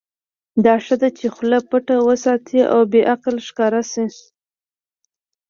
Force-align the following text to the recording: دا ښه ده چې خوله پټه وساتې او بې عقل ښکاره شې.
دا 0.65 0.75
ښه 0.85 0.95
ده 1.01 1.09
چې 1.17 1.25
خوله 1.35 1.59
پټه 1.69 1.95
وساتې 2.07 2.59
او 2.73 2.79
بې 2.91 3.01
عقل 3.13 3.35
ښکاره 3.47 3.81
شې. 3.91 4.05